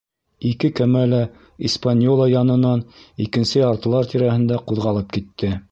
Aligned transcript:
Ике 0.51 0.69
кәмә 0.79 1.03
лә 1.11 1.19
«Испаньола» 1.69 2.27
янынан 2.31 2.83
икенсе 3.27 3.63
яртылар 3.67 4.13
тирәһендә 4.15 4.63
ҡуҙғалып 4.73 5.17
китте. 5.19 5.59